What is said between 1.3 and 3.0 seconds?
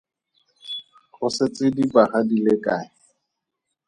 setse dibaga di le kae?